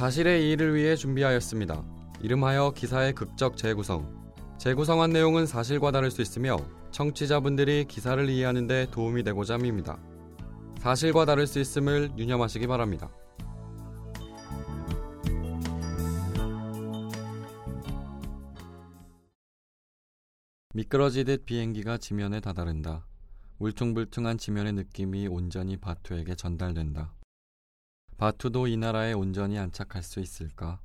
사실의 0.00 0.46
이의를 0.46 0.74
위해 0.74 0.96
준비하였습니다. 0.96 1.84
이름하여 2.22 2.72
기사의 2.74 3.12
극적 3.12 3.58
재구성. 3.58 4.32
재구성한 4.56 5.10
내용은 5.10 5.44
사실과 5.44 5.90
다를 5.90 6.10
수 6.10 6.22
있으며 6.22 6.56
청취자분들이 6.90 7.84
기사를 7.84 8.26
이해하는 8.26 8.66
데 8.66 8.86
도움이 8.90 9.24
되고자 9.24 9.56
합니다. 9.56 9.98
사실과 10.78 11.26
다를 11.26 11.46
수 11.46 11.60
있음을 11.60 12.12
유념하시기 12.16 12.66
바랍니다. 12.66 13.10
미끄러지듯 20.72 21.44
비행기가 21.44 21.98
지면에 21.98 22.40
다다른다. 22.40 23.04
울퉁불퉁한 23.58 24.38
지면의 24.38 24.72
느낌이 24.72 25.28
온전히 25.28 25.76
바투에게 25.76 26.36
전달된다. 26.36 27.12
바투도 28.20 28.66
이 28.66 28.76
나라에 28.76 29.14
온전히 29.14 29.58
안착할 29.58 30.02
수 30.02 30.20
있을까? 30.20 30.78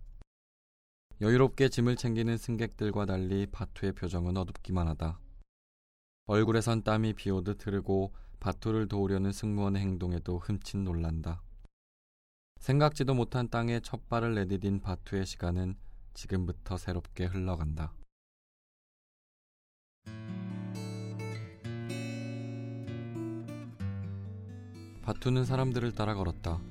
여유롭게 1.20 1.67
짐을 1.67 1.98
챙기는 1.98 2.38
승객들과 2.38 3.05
달리 3.05 3.45
바투의 3.45 3.91
표정은 3.91 4.38
어둡기만 4.38 4.88
하다. 4.88 5.20
얼굴에선 6.27 6.84
땀이 6.84 7.11
비오듯 7.11 7.67
흐르고 7.67 8.13
바투를 8.39 8.88
도우려는 8.88 9.34
승무원의 9.34 9.81
행동에도 9.81 10.39
흠칫 10.39 10.77
놀란다. 10.77 11.41
생각지도 12.61 13.13
못한 13.13 13.49
땅에 13.49 13.81
첫 13.81 14.08
발을 14.08 14.33
내디딘 14.36 14.80
바투의 14.80 15.25
시간은 15.25 15.75
지금부터 16.13 16.77
새롭게 16.77 17.25
흘러간다. 17.25 17.91
바투는 25.02 25.44
사람들을 25.44 25.91
따라 25.95 26.13
걸었다. 26.13 26.61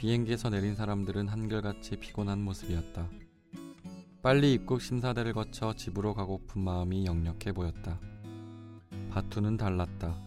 비행기에서 0.00 0.48
내린 0.48 0.74
사람들은 0.76 1.28
한결같이 1.28 1.96
피곤한 1.96 2.40
모습이었다. 2.40 3.06
빨리 4.22 4.54
입국 4.54 4.80
심사대를 4.80 5.34
거쳐 5.34 5.74
집으로 5.74 6.14
가고픈 6.14 6.62
마음이 6.62 7.04
역력해 7.04 7.52
보였다. 7.52 8.00
바투는 9.10 9.58
달랐다. 9.58 10.18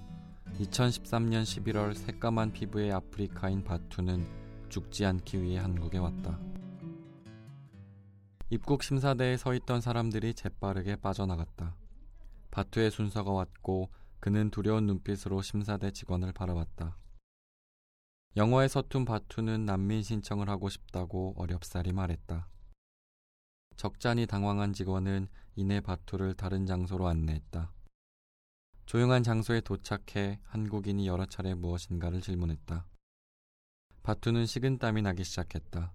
2013년 0.60 1.42
11월 1.42 1.96
새까만 1.96 2.54
피부의 2.54 2.92
아프리카인 2.92 3.64
바투는 3.64 4.70
죽지 4.70 5.08
않기 5.08 5.42
위해 5.42 5.58
한국에 5.58 5.98
왔다. 5.98 6.40
입국 8.52 8.84
심사대에 8.84 9.38
서 9.38 9.56
있던 9.56 9.82
사람들이 9.82 10.36
재빠르게 10.36 10.98
빠져나갔다. 10.98 11.76
바투의 12.52 12.92
순서가 12.92 13.32
왔고 13.32 13.90
그는 14.20 14.52
두려운 14.52 14.86
눈빛으로 14.86 15.42
심사대 15.42 15.90
직원을 15.90 16.32
바라봤다. 16.32 16.96
영어에 18.36 18.68
서툰 18.68 19.06
바투는 19.06 19.66
난민 19.66 20.02
신청을 20.02 20.50
하고 20.50 20.68
싶다고 20.68 21.36
어렵사리 21.38 21.94
말했다. 21.94 22.48
적잖이 23.76 24.26
당황한 24.26 24.74
직원은 24.74 25.28
이내 25.56 25.82
바투를 25.82 26.34
다른 26.34 26.66
장소로 26.66 27.08
안내했다. 27.08 27.72
조용한 28.88 29.22
장소에 29.22 29.62
도착해 29.62 30.40
한국인이 30.46 31.06
여러 31.06 31.28
차례 31.28 31.54
무엇인가를 31.54 32.22
질문했다. 32.22 32.88
바투는 34.02 34.48
식은땀이 34.48 35.04
나기 35.04 35.24
시작했다. 35.24 35.94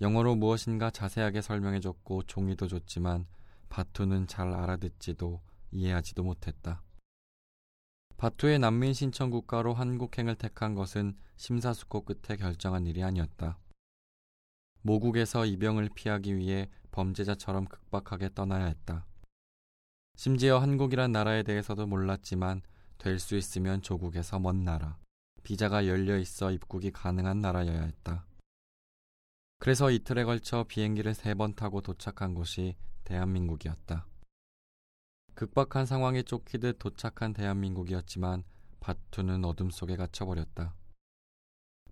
영어로 0.00 0.34
무엇인가 0.34 0.90
자세하게 0.90 1.42
설명해줬고 1.42 2.24
종이도 2.24 2.66
줬지만 2.66 3.24
바투는 3.68 4.26
잘 4.26 4.52
알아듣지도 4.52 5.40
이해하지도 5.70 6.24
못했다. 6.24 6.82
바투의 8.22 8.60
난민 8.60 8.94
신청 8.94 9.30
국가로 9.30 9.74
한국행을 9.74 10.36
택한 10.36 10.76
것은 10.76 11.16
심사숙고 11.38 12.04
끝에 12.04 12.36
결정한 12.36 12.86
일이 12.86 13.02
아니었다. 13.02 13.58
모국에서 14.82 15.44
이병을 15.44 15.88
피하기 15.96 16.36
위해 16.36 16.70
범죄자처럼 16.92 17.64
극박하게 17.64 18.30
떠나야 18.32 18.66
했다. 18.66 19.06
심지어 20.14 20.60
한국이란 20.60 21.10
나라에 21.10 21.42
대해서도 21.42 21.88
몰랐지만 21.88 22.62
될 22.96 23.18
수 23.18 23.34
있으면 23.34 23.82
조국에서 23.82 24.38
먼 24.38 24.62
나라, 24.62 24.98
비자가 25.42 25.88
열려 25.88 26.16
있어 26.16 26.52
입국이 26.52 26.92
가능한 26.92 27.40
나라여야 27.40 27.82
했다. 27.82 28.24
그래서 29.58 29.90
이틀에 29.90 30.22
걸쳐 30.22 30.62
비행기를 30.68 31.14
세 31.14 31.34
번 31.34 31.56
타고 31.56 31.80
도착한 31.80 32.34
곳이 32.34 32.76
대한민국이었다. 33.02 34.06
극박한 35.34 35.86
상황에 35.86 36.22
쫓기듯 36.22 36.78
도착한 36.78 37.32
대한민국이었지만 37.32 38.44
바투는 38.80 39.44
어둠 39.44 39.70
속에 39.70 39.96
갇혀버렸다. 39.96 40.74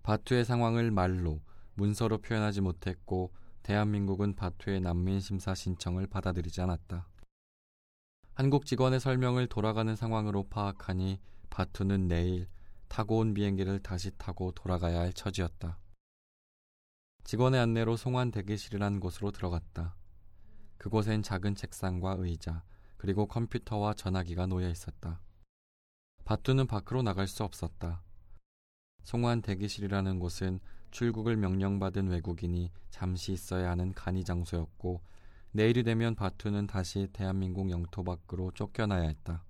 바투의 0.03 0.45
상황을 0.45 0.91
말로, 0.91 1.41
문서로 1.73 2.19
표현하지 2.19 2.61
못했고 2.61 3.33
대한민국은 3.63 4.35
바투의 4.35 4.81
난민 4.81 5.19
심사 5.19 5.55
신청을 5.55 6.07
받아들이지 6.07 6.61
않았다. 6.61 7.07
한국 8.33 8.65
직원의 8.65 8.99
설명을 8.99 9.47
돌아가는 9.47 9.95
상황으로 9.95 10.47
파악하니 10.49 11.19
바투는 11.49 12.07
내일 12.07 12.47
타고 12.87 13.19
온 13.19 13.33
비행기를 13.33 13.79
다시 13.79 14.11
타고 14.17 14.51
돌아가야 14.51 14.99
할 14.99 15.13
처지였다. 15.13 15.79
직원의 17.23 17.59
안내로 17.59 17.97
송환 17.97 18.31
대기실이란 18.31 18.99
곳으로 18.99 19.31
들어갔다. 19.31 19.95
그곳엔 20.77 21.21
작은 21.21 21.55
책상과 21.55 22.15
의자, 22.19 22.63
그리고 23.01 23.25
컴퓨터와 23.25 23.95
전화기가 23.95 24.45
놓여 24.45 24.69
있었다. 24.69 25.21
바투는 26.23 26.67
밖으로 26.67 27.01
나갈 27.01 27.27
수 27.27 27.43
없었다. 27.43 28.03
송환 29.01 29.41
대기실이라는 29.41 30.19
곳은 30.19 30.59
출국을 30.91 31.35
명령받은 31.35 32.09
외국인이 32.09 32.71
잠시 32.91 33.33
있어야 33.33 33.71
하는 33.71 33.91
간이 33.93 34.23
장소였고 34.23 35.01
내일이 35.51 35.81
되면 35.81 36.13
바투는 36.13 36.67
다시 36.67 37.07
대한민국 37.11 37.71
영토 37.71 38.03
밖으로 38.03 38.51
쫓겨나야 38.51 39.07
했다. 39.07 39.45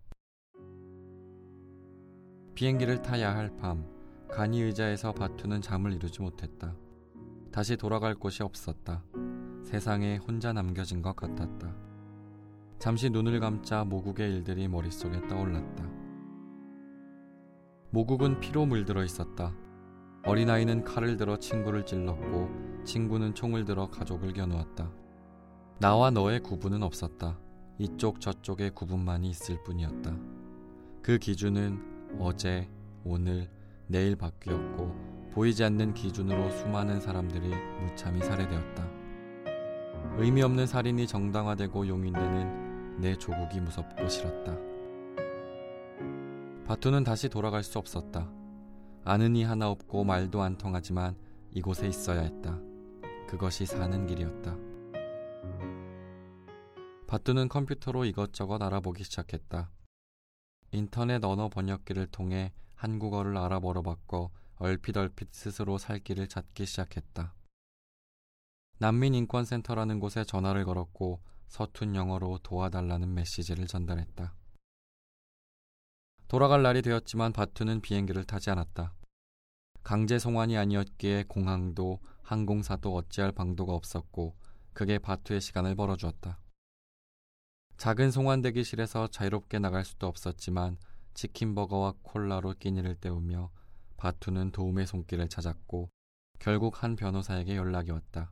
비행기를 2.56 3.02
타야 3.02 3.36
할 3.36 3.54
밤, 3.58 3.86
간이 4.30 4.62
의자에서 4.62 5.12
바투는 5.12 5.62
잠을 5.62 5.92
이루지 5.92 6.22
못했다. 6.22 6.74
다시 7.52 7.76
돌아갈 7.76 8.16
곳이 8.16 8.44
없었다. 8.44 9.04
세상에 9.66 10.16
혼자 10.16 10.54
남겨진 10.54 11.02
것 11.02 11.18
같았다. 11.18 11.91
잠시 12.82 13.12
눈을 13.12 13.40
감자 13.40 13.84
모국의 13.84 14.28
일들이 14.28 14.68
머릿속에 14.68 15.28
떠올랐다. 15.28 15.88
모국은 17.92 18.40
피로 18.40 18.66
물들어 18.66 19.04
있었다. 19.04 19.54
어린아이는 20.26 20.84
칼을 20.84 21.16
들어 21.16 21.38
친구를 21.38 21.86
찔렀고 21.86 22.84
친구는 22.84 23.36
총을 23.36 23.66
들어 23.66 23.92
가족을 23.92 24.34
겨누었다. 24.34 24.92
나와 25.78 26.10
너의 26.10 26.40
구분은 26.40 26.82
없었다. 26.82 27.38
이쪽 27.78 28.20
저쪽의 28.20 28.72
구분만이 28.72 29.30
있을 29.30 29.62
뿐이었다. 29.62 30.18
그 31.04 31.20
기준은 31.20 32.18
어제, 32.18 32.68
오늘, 33.04 33.48
내일 33.86 34.16
바뀌었고 34.16 35.30
보이지 35.34 35.64
않는 35.66 35.94
기준으로 35.94 36.50
수많은 36.50 37.00
사람들이 37.00 37.48
무참히 37.80 38.22
살해되었다. 38.22 38.90
의미 40.18 40.42
없는 40.42 40.66
살인이 40.66 41.06
정당화되고 41.06 41.88
용인되는 41.88 42.61
내 43.02 43.18
조국이 43.18 43.60
무섭고 43.60 44.08
싫었다. 44.08 44.56
바투는 46.68 47.04
다시 47.04 47.30
돌아갈 47.30 47.64
수 47.64 47.80
없었다. 47.80 48.32
아는 49.04 49.36
이 49.36 49.44
하나 49.44 49.70
없고 49.72 50.04
말도 50.04 50.44
안 50.44 50.56
통하지만 50.56 51.18
이곳에 51.50 51.88
있어야 51.88 52.22
했다. 52.22 52.60
그것이 53.28 53.66
사는 53.66 54.06
길이었다. 54.06 54.56
바투는 57.08 57.50
컴퓨터로 57.50 58.06
이것저것 58.06 58.62
알아보기 58.62 59.04
시작했다. 59.04 59.72
인터넷 60.72 61.26
언어 61.26 61.50
번역기를 61.50 62.06
통해 62.08 62.54
한국어를 62.76 63.36
알아보러 63.36 63.82
바꿔 63.82 64.30
얼핏얼핏 64.58 65.34
스스로 65.34 65.80
살 65.80 65.98
길을 65.98 66.28
찾기 66.28 66.68
시작했다. 66.68 67.34
난민인권센터라는 68.78 70.00
곳에 70.00 70.24
전화를 70.24 70.66
걸었고 70.66 71.20
서툰 71.52 71.96
영어로 71.96 72.40
도와달라는 72.44 73.14
메시지를 73.14 73.68
전달했다. 73.68 74.34
돌아갈 76.30 76.64
날이 76.64 76.82
되었지만 76.82 77.34
바투는 77.34 77.82
비행기를 77.82 78.24
타지 78.24 78.50
않았다. 78.52 78.94
강제 79.84 80.18
송환이 80.18 80.58
아니었기에 80.58 81.26
공항도 81.28 82.00
항공사도 82.24 82.96
어찌할 82.96 83.34
방도가 83.34 83.74
없었고 83.74 84.34
그게 84.72 84.98
바투의 84.98 85.42
시간을 85.42 85.76
벌어주었다. 85.76 86.40
작은 87.76 88.12
송환 88.12 88.42
대기실에서 88.42 89.08
자유롭게 89.08 89.60
나갈 89.60 89.84
수도 89.84 90.08
없었지만 90.08 90.78
치킨버거와 91.16 91.96
콜라로 92.02 92.54
끼니를 92.60 92.96
때우며 92.96 93.52
바투는 93.98 94.52
도움의 94.52 94.88
손길을 94.88 95.28
찾았고 95.28 95.90
결국 96.40 96.82
한 96.82 96.96
변호사에게 96.96 97.58
연락이 97.58 97.92
왔다. 97.92 98.32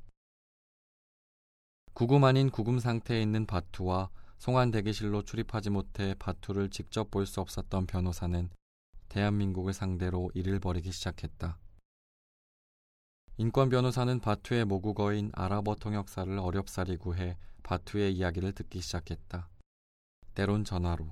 구금 1.99 2.23
아닌 2.23 2.49
구금 2.49 2.79
상태에 2.79 3.21
있는 3.21 3.45
바투와 3.45 4.09
송환 4.37 4.71
대기실로 4.71 5.23
출입하지 5.23 5.69
못해 5.69 6.15
바투를 6.17 6.69
직접 6.69 7.11
볼 7.11 7.25
수 7.25 7.41
없었던 7.41 7.87
변호사는 7.87 8.49
대한민국을 9.09 9.73
상대로 9.73 10.31
일을 10.33 10.61
벌이기 10.61 10.93
시작했다. 10.93 11.59
인권 13.35 13.67
변호사는 13.67 14.17
바투의 14.21 14.63
모국어인 14.63 15.29
아랍어 15.33 15.75
통역사를 15.75 16.39
어렵사리 16.39 16.95
구해 16.95 17.37
바투의 17.63 18.15
이야기를 18.15 18.53
듣기 18.53 18.79
시작했다. 18.79 19.49
때론 20.35 20.63
전화로 20.63 21.05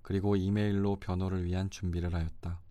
그리고 0.00 0.36
이메일로 0.36 0.96
변호를 1.00 1.44
위한 1.44 1.68
준비를 1.68 2.14
하였다. 2.14 2.62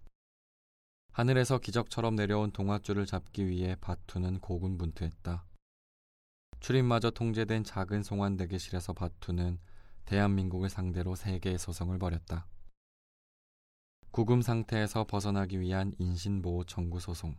하늘에서 1.11 1.59
기적처럼 1.59 2.15
내려온 2.15 2.49
동화줄을 2.49 3.05
잡기 3.05 3.45
위해 3.45 3.75
바투는 3.79 4.39
고군분투했다. 4.39 5.45
출입마저 6.59 7.09
통제된 7.11 7.63
작은 7.63 8.03
송환 8.03 8.35
대기실에서 8.35 8.93
바투는 8.93 9.59
대한민국을 10.05 10.69
상대로 10.69 11.15
세 11.15 11.39
개의 11.39 11.57
소송을 11.57 11.97
벌였다. 11.97 12.47
구금 14.11 14.41
상태에서 14.41 15.05
벗어나기 15.05 15.59
위한 15.59 15.93
인신보호 15.99 16.65
청구 16.65 16.99
소송, 16.99 17.37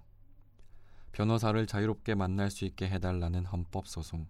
변호사를 1.12 1.66
자유롭게 1.66 2.14
만날 2.14 2.50
수 2.50 2.64
있게 2.64 2.88
해달라는 2.88 3.44
헌법 3.44 3.88
소송, 3.88 4.26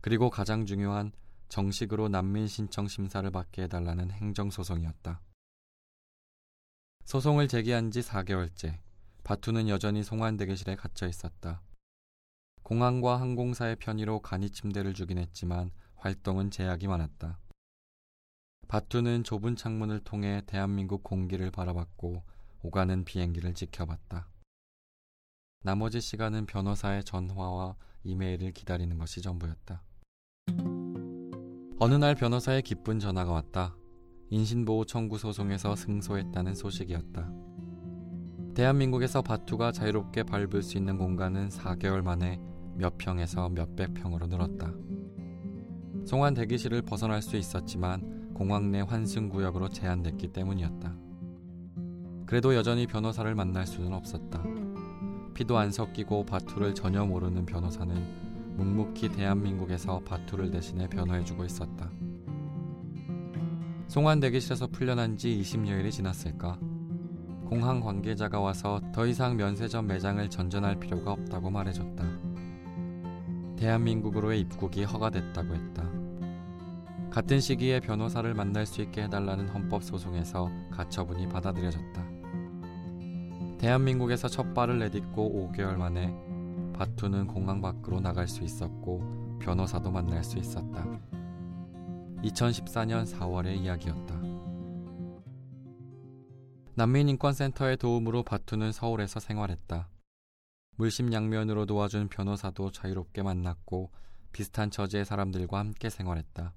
그리고 0.00 0.30
가장 0.30 0.64
중요한 0.64 1.10
정식으로 1.48 2.08
난민 2.08 2.46
신청 2.46 2.86
심사를 2.86 3.28
받게 3.30 3.62
해달라는 3.62 4.10
행정 4.12 4.50
소송이었다. 4.50 5.20
소송을 7.04 7.48
제기한 7.48 7.90
지 7.90 8.00
4개월째, 8.00 8.78
바투는 9.24 9.68
여전히 9.68 10.04
송환 10.04 10.36
대기실에 10.36 10.76
갇혀 10.76 11.08
있었다. 11.08 11.62
공항과 12.68 13.18
항공사의 13.18 13.76
편의로 13.76 14.20
간이 14.20 14.50
침대를 14.50 14.92
주긴 14.92 15.16
했지만 15.16 15.70
활동은 15.96 16.50
제약이 16.50 16.86
많았다. 16.86 17.38
바투는 18.68 19.24
좁은 19.24 19.56
창문을 19.56 20.00
통해 20.00 20.42
대한민국 20.44 21.02
공기를 21.02 21.50
바라봤고 21.50 22.22
오가는 22.60 23.06
비행기를 23.06 23.54
지켜봤다. 23.54 24.28
나머지 25.62 26.02
시간은 26.02 26.44
변호사의 26.44 27.04
전화와 27.04 27.74
이메일을 28.04 28.52
기다리는 28.52 28.98
것이 28.98 29.22
전부였다. 29.22 29.82
어느 31.78 31.94
날 31.94 32.14
변호사의 32.14 32.60
기쁜 32.60 32.98
전화가 32.98 33.32
왔다. 33.32 33.78
인신보호 34.28 34.84
청구 34.84 35.16
소송에서 35.16 35.74
승소했다는 35.74 36.54
소식이었다. 36.54 37.32
대한민국에서 38.54 39.22
바투가 39.22 39.72
자유롭게 39.72 40.24
밟을 40.24 40.62
수 40.62 40.76
있는 40.76 40.98
공간은 40.98 41.48
4개월 41.48 42.02
만에 42.02 42.38
몇 42.78 42.96
평에서 42.96 43.48
몇백 43.48 43.92
평으로 43.94 44.28
늘었다. 44.28 44.72
송환 46.06 46.32
대기실을 46.34 46.82
벗어날 46.82 47.20
수 47.20 47.36
있었지만 47.36 48.32
공항 48.34 48.70
내 48.70 48.80
환승구역으로 48.80 49.68
제한됐기 49.68 50.28
때문이었다. 50.28 50.94
그래도 52.24 52.54
여전히 52.54 52.86
변호사를 52.86 53.34
만날 53.34 53.66
수는 53.66 53.92
없었다. 53.92 54.42
피도 55.34 55.58
안 55.58 55.72
섞이고 55.72 56.24
바투를 56.24 56.74
전혀 56.74 57.04
모르는 57.04 57.46
변호사는 57.46 58.56
묵묵히 58.56 59.10
대한민국에서 59.10 60.00
바투를 60.00 60.50
대신해 60.50 60.88
변호해주고 60.88 61.44
있었다. 61.44 61.90
송환 63.88 64.20
대기실에서 64.20 64.68
풀려난 64.68 65.16
지 65.16 65.40
20여일이 65.40 65.90
지났을까? 65.90 66.58
공항 67.48 67.80
관계자가 67.80 68.38
와서 68.38 68.80
더 68.92 69.06
이상 69.06 69.36
면세점 69.36 69.86
매장을 69.86 70.28
전전할 70.28 70.78
필요가 70.78 71.12
없다고 71.12 71.50
말해줬다. 71.50 72.17
대한민국으로의 73.58 74.40
입국이 74.40 74.84
허가됐다고 74.84 75.54
했다. 75.54 75.90
같은 77.10 77.40
시기에 77.40 77.80
변호사를 77.80 78.32
만날 78.32 78.66
수 78.66 78.80
있게 78.82 79.02
해달라는 79.02 79.48
헌법 79.48 79.82
소송에서 79.82 80.48
가처분이 80.70 81.28
받아들여졌다. 81.28 82.06
대한민국에서 83.58 84.28
첫 84.28 84.54
발을 84.54 84.78
내딛고 84.78 85.50
5개월 85.52 85.74
만에 85.74 86.14
바투는 86.72 87.26
공항 87.26 87.60
밖으로 87.60 87.98
나갈 87.98 88.28
수 88.28 88.44
있었고 88.44 89.38
변호사도 89.40 89.90
만날 89.90 90.22
수 90.22 90.38
있었다. 90.38 90.86
2014년 92.22 93.04
4월의 93.12 93.56
이야기였다. 93.56 94.14
난민인권센터의 96.76 97.76
도움으로 97.76 98.22
바투는 98.22 98.70
서울에서 98.70 99.18
생활했다. 99.18 99.88
물심양면으로 100.78 101.66
도와준 101.66 102.08
변호사도 102.08 102.70
자유롭게 102.70 103.24
만났고 103.24 103.90
비슷한 104.30 104.70
처지의 104.70 105.04
사람들과 105.04 105.58
함께 105.58 105.90
생활했다. 105.90 106.54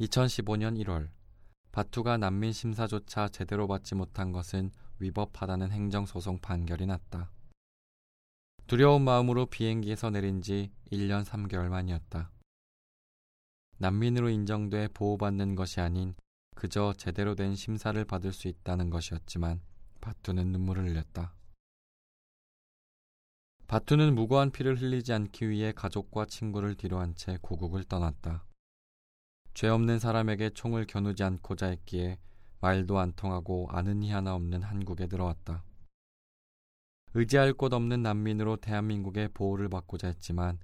2015년 0.00 0.78
1월 0.84 1.08
바투가 1.72 2.18
난민 2.18 2.52
심사조차 2.52 3.30
제대로 3.30 3.66
받지 3.66 3.94
못한 3.94 4.30
것은 4.30 4.70
위법하다는 4.98 5.70
행정소송 5.70 6.40
판결이 6.40 6.84
났다. 6.84 7.30
두려운 8.66 9.02
마음으로 9.02 9.46
비행기에서 9.46 10.10
내린 10.10 10.42
지 10.42 10.70
1년 10.90 11.24
3개월 11.24 11.68
만이었다. 11.68 12.30
난민으로 13.78 14.28
인정돼 14.28 14.88
보호받는 14.88 15.54
것이 15.54 15.80
아닌 15.80 16.14
그저 16.54 16.92
제대로 16.98 17.34
된 17.34 17.54
심사를 17.54 18.04
받을 18.04 18.34
수 18.34 18.48
있다는 18.48 18.90
것이었지만 18.90 19.62
바투는 20.02 20.52
눈물을 20.52 20.90
흘렸다. 20.90 21.34
바투는 23.72 24.14
무고한 24.14 24.50
피를 24.50 24.78
흘리지 24.78 25.14
않기 25.14 25.48
위해 25.48 25.72
가족과 25.72 26.26
친구를 26.26 26.74
뒤로한 26.74 27.14
채 27.14 27.38
고국을 27.40 27.84
떠났다. 27.84 28.44
죄 29.54 29.68
없는 29.68 29.98
사람에게 29.98 30.50
총을 30.50 30.86
겨누지 30.86 31.24
않고자 31.24 31.68
했기에 31.68 32.18
말도 32.60 32.98
안 32.98 33.14
통하고 33.14 33.68
아는 33.70 34.02
이 34.02 34.10
하나 34.10 34.34
없는 34.34 34.62
한국에 34.62 35.06
들어왔다. 35.06 35.64
의지할 37.14 37.54
곳 37.54 37.72
없는 37.72 38.02
난민으로 38.02 38.58
대한민국의 38.58 39.30
보호를 39.30 39.70
받고자 39.70 40.08
했지만 40.08 40.58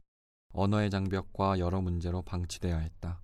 언어의 0.53 0.91
장벽과 0.91 1.61
여러 1.61 1.81
문제로 1.81 2.21
방치되어야 2.21 2.77
했다. 2.77 3.23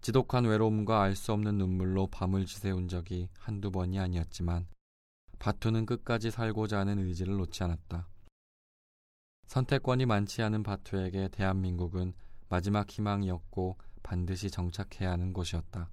지독한 0.00 0.44
외로움과 0.44 1.02
알 1.02 1.16
수 1.16 1.32
없는 1.32 1.58
눈물로 1.58 2.06
밤을 2.06 2.46
지새운 2.46 2.86
적이 2.86 3.30
한두 3.36 3.72
번이 3.72 3.98
아니었지만 3.98 4.68
바투는 5.40 5.86
끝까지 5.86 6.30
살고자 6.30 6.78
하는 6.78 7.00
의지를 7.00 7.36
놓지 7.36 7.64
않았다. 7.64 8.06
선택권이 9.50 10.06
많지 10.06 10.44
않은 10.44 10.62
바투에게 10.62 11.30
대한민국은 11.32 12.12
마지막 12.48 12.88
희망이었고 12.88 13.78
반드시 14.00 14.48
정착해야 14.48 15.10
하는 15.10 15.32
곳이었다. 15.32 15.90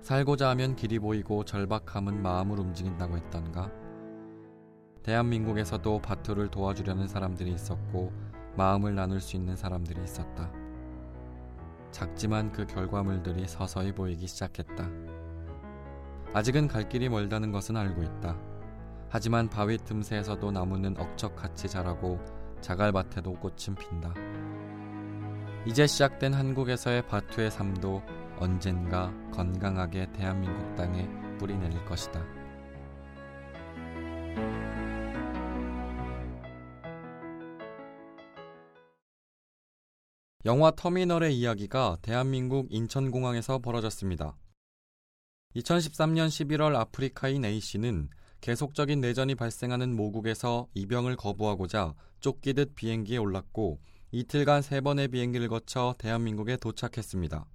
살고자 0.00 0.48
하면 0.48 0.74
길이 0.74 0.98
보이고 0.98 1.44
절박함은 1.44 2.22
마음을 2.22 2.58
움직인다고 2.58 3.18
했던가? 3.18 3.70
대한민국에서도 5.02 6.00
바투를 6.00 6.48
도와주려는 6.48 7.06
사람들이 7.06 7.52
있었고 7.52 8.10
마음을 8.56 8.94
나눌 8.94 9.20
수 9.20 9.36
있는 9.36 9.54
사람들이 9.54 10.02
있었다. 10.02 10.50
작지만 11.90 12.52
그 12.52 12.66
결과물들이 12.66 13.46
서서히 13.46 13.92
보이기 13.92 14.26
시작했다. 14.26 14.88
아직은 16.32 16.68
갈 16.68 16.88
길이 16.88 17.10
멀다는 17.10 17.52
것은 17.52 17.76
알고 17.76 18.02
있다. 18.02 18.49
하지만 19.12 19.50
바위 19.50 19.76
틈새에서도 19.76 20.52
나무는 20.52 20.96
억척같이 20.96 21.68
자라고 21.68 22.20
자갈밭에도 22.60 23.32
꽃은 23.34 23.74
핀다. 23.76 24.14
이제 25.66 25.84
시작된 25.86 26.32
한국에서의 26.32 27.06
바투의 27.08 27.50
삶도 27.50 28.02
언젠가 28.38 29.12
건강하게 29.32 30.12
대한민국 30.12 30.76
땅에 30.76 31.08
뿌리 31.38 31.58
내릴 31.58 31.84
것이다. 31.84 32.24
영화 40.46 40.70
터미널의 40.70 41.36
이야기가 41.36 41.98
대한민국 42.00 42.68
인천공항에서 42.70 43.58
벌어졌습니다. 43.58 44.36
2013년 45.56 46.28
11월 46.28 46.76
아프리카인 46.76 47.44
A씨는 47.44 48.08
계속적인 48.40 49.00
내전이 49.00 49.34
발생하는 49.34 49.94
모국에서 49.94 50.66
입영을 50.74 51.16
거부하고자 51.16 51.94
쫓기듯 52.20 52.74
비행기에 52.74 53.18
올랐고 53.18 53.80
이틀간 54.12 54.62
세 54.62 54.80
번의 54.80 55.08
비행기를 55.08 55.48
거쳐 55.48 55.94
대한민국에 55.98 56.56
도착했습니다. 56.56 57.46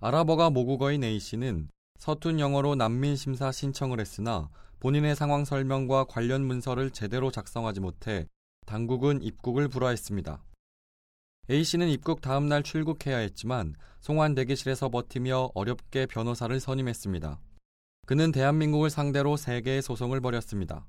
아랍어가 0.00 0.50
모국어인 0.50 1.02
A씨는 1.02 1.68
서툰 1.98 2.40
영어로 2.40 2.74
난민 2.74 3.16
심사 3.16 3.50
신청을 3.50 4.00
했으나 4.00 4.50
본인의 4.80 5.16
상황 5.16 5.44
설명과 5.44 6.04
관련 6.04 6.44
문서를 6.44 6.90
제대로 6.90 7.30
작성하지 7.30 7.80
못해 7.80 8.28
당국은 8.66 9.22
입국을 9.22 9.68
불허했습니다. 9.68 10.44
A씨는 11.50 11.88
입국 11.88 12.20
다음 12.20 12.48
날 12.48 12.62
출국해야 12.62 13.18
했지만 13.18 13.74
송환 14.00 14.34
대기실에서 14.34 14.90
버티며 14.90 15.52
어렵게 15.54 16.06
변호사를 16.06 16.58
선임했습니다. 16.60 17.40
그는 18.06 18.32
대한민국을 18.32 18.90
상대로 18.90 19.34
3개의 19.36 19.80
소송을 19.80 20.20
벌였습니다. 20.20 20.86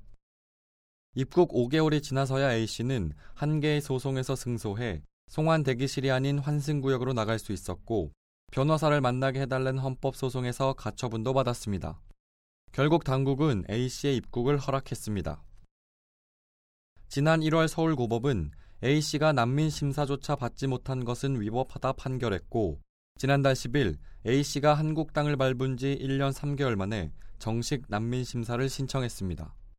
입국 1.14 1.52
5개월이 1.52 2.02
지나서야 2.02 2.52
A씨는 2.52 3.12
한 3.34 3.60
개의 3.60 3.80
소송에서 3.80 4.36
승소해 4.36 5.02
송환 5.28 5.62
대기실이 5.62 6.10
아닌 6.10 6.38
환승구역으로 6.38 7.14
나갈 7.14 7.38
수 7.38 7.52
있었고 7.52 8.12
변호사를 8.52 9.00
만나게 9.00 9.40
해달라는 9.40 9.80
헌법소송에서 9.80 10.74
가처분도 10.74 11.32
받았습니다. 11.32 12.00
결국 12.72 13.04
당국은 13.04 13.64
A씨의 13.70 14.16
입국을 14.16 14.58
허락했습니다. 14.58 15.42
지난 17.08 17.40
1월 17.40 17.66
서울고법은 17.66 18.50
A씨가 18.84 19.32
난민 19.32 19.70
심사조차 19.70 20.36
받지 20.36 20.66
못한 20.66 21.04
것은 21.04 21.40
위법하다 21.40 21.92
판결했고 21.92 22.78
지난달 23.16 23.54
10일 23.54 23.96
A씨가 24.26 24.74
한국 24.74 25.14
땅을 25.14 25.36
밟은 25.36 25.78
지 25.78 25.98
1년 26.02 26.32
3개월 26.34 26.76
만에 26.76 27.12
정식 27.38 27.84
난민 27.88 28.24
심사를 28.24 28.68
신청했습니다. 28.68 29.54